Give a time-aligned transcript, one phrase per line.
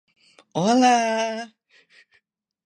[0.51, 0.97] โอล่า